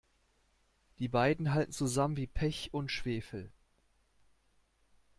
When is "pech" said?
2.25-2.73